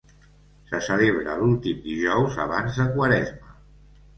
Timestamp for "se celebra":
0.69-1.35